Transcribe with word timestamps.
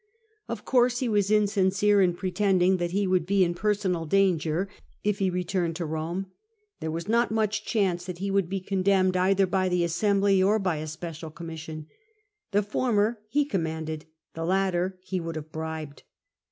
Of 0.47 0.65
course 0.65 0.97
he 0.97 1.07
was 1.07 1.29
insincere 1.29 2.01
in 2.01 2.15
pre 2.15 2.31
tending 2.31 2.77
that 2.77 2.89
he 2.89 3.05
would 3.05 3.27
be 3.27 3.43
in 3.43 3.53
personal 3.53 4.05
danger 4.07 4.67
if 5.03 5.19
ho 5.19 5.27
224 5.27 5.27
CATO 5.27 5.35
returned 5.35 5.75
to 5.75 5.83
Eome. 5.83 6.31
There 6.79 6.89
was 6.89 7.07
not 7.07 7.31
ranch 7.31 7.63
chance 7.63 8.05
that 8.07 8.17
he 8.17 8.31
would 8.31 8.49
be 8.49 8.61
condemned 8.61 9.15
either 9.15 9.45
by 9.45 9.69
the 9.69 9.83
Assembly 9.83 10.41
or 10.41 10.57
by 10.57 10.77
a 10.77 10.87
Special 10.87 11.29
Commission. 11.29 11.85
The 12.49 12.63
former 12.63 13.19
he 13.29 13.45
commanded, 13.45 14.05
the 14.33 14.43
latter 14.43 14.97
he 15.03 15.19
would 15.19 15.35
have 15.35 15.51
bribed. 15.51 16.01